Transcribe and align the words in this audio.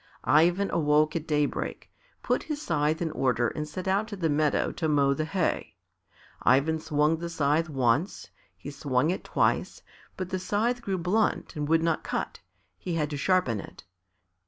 Ivan 0.25 0.71
awoke 0.71 1.15
at 1.15 1.27
daybreak, 1.27 1.91
put 2.23 2.41
his 2.41 2.59
scythe 2.59 3.03
in 3.03 3.11
order 3.11 3.49
and 3.49 3.67
set 3.69 3.87
out 3.87 4.07
to 4.07 4.15
the 4.15 4.31
meadow 4.31 4.71
to 4.71 4.89
mow 4.89 5.13
the 5.13 5.25
hay. 5.25 5.75
Ivan 6.41 6.79
swung 6.79 7.17
the 7.17 7.29
scythe 7.29 7.69
once, 7.69 8.31
he 8.57 8.71
swung 8.71 9.11
it 9.11 9.23
twice, 9.23 9.83
but 10.17 10.29
the 10.31 10.39
scythe 10.39 10.81
grew 10.81 10.97
blunt 10.97 11.55
and 11.55 11.69
would 11.69 11.83
not 11.83 12.03
cut; 12.03 12.39
he 12.79 12.95
had 12.95 13.11
to 13.11 13.17
sharpen 13.17 13.59
it. 13.59 13.83